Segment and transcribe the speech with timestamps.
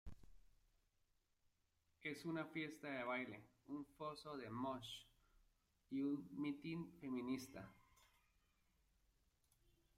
[2.01, 5.03] Es una fiesta de baile, un foso de mosh
[5.91, 7.71] y un mitin feminista.